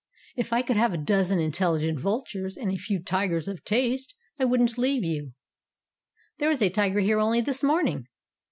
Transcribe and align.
If 0.35 0.51
I 0.51 0.63
could 0.63 0.77
have 0.77 0.95
a 0.95 0.97
dozen 0.97 1.37
in 1.37 1.51
telligent 1.51 1.99
vultures 1.99 2.57
and 2.57 2.71
a 2.71 2.75
few 2.75 3.03
tigers 3.03 3.47
of 3.47 3.63
taste 3.63 4.15
I 4.39 4.45
wouldn't 4.45 4.79
leave 4.79 5.03
you." 5.03 5.33
"There 6.39 6.49
was 6.49 6.63
a 6.63 6.71
tiger 6.71 7.01
here 7.01 7.19
only 7.19 7.39
this 7.41 7.61
morning." 7.63 8.07